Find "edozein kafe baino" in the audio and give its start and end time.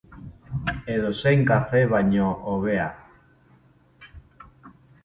0.93-2.33